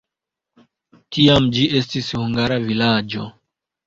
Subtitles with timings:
[1.17, 3.27] Tiam ĝi estis hungara vilaĝo.